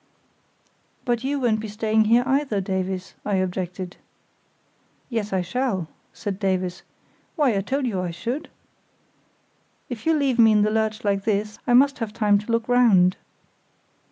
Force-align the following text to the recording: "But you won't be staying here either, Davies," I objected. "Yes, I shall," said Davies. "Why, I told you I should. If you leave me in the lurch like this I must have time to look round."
"But 1.05 1.23
you 1.23 1.39
won't 1.39 1.59
be 1.59 1.67
staying 1.67 2.05
here 2.05 2.23
either, 2.25 2.59
Davies," 2.59 3.13
I 3.23 3.35
objected. 3.35 3.97
"Yes, 5.11 5.31
I 5.31 5.43
shall," 5.43 5.89
said 6.11 6.39
Davies. 6.39 6.81
"Why, 7.35 7.55
I 7.55 7.61
told 7.61 7.85
you 7.85 8.01
I 8.01 8.09
should. 8.09 8.49
If 9.89 10.07
you 10.07 10.15
leave 10.15 10.39
me 10.39 10.53
in 10.53 10.63
the 10.63 10.71
lurch 10.71 11.03
like 11.03 11.23
this 11.23 11.59
I 11.67 11.75
must 11.75 11.99
have 11.99 12.13
time 12.13 12.39
to 12.39 12.51
look 12.51 12.67
round." 12.67 13.15